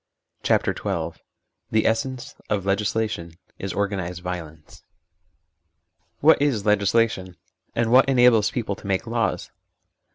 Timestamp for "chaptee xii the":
0.41-1.85